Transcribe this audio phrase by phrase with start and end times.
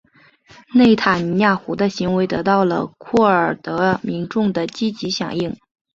[0.73, 5.55] 内塔尼亚胡的言行得到了库尔德民众的积极响应。